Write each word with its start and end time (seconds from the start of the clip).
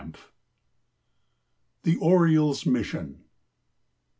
]THE 1.83 1.95
ORIOLE'S 1.97 2.65
MISSION. 2.65 3.23